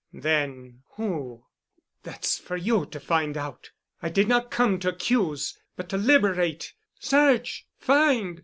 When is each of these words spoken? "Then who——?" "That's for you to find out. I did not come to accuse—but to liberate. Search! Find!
"Then 0.13 0.81
who——?" 0.95 1.45
"That's 2.01 2.39
for 2.39 2.57
you 2.57 2.87
to 2.87 2.99
find 2.99 3.37
out. 3.37 3.69
I 4.01 4.09
did 4.09 4.27
not 4.27 4.49
come 4.49 4.79
to 4.79 4.89
accuse—but 4.89 5.89
to 5.89 5.97
liberate. 5.97 6.73
Search! 6.99 7.67
Find! 7.77 8.39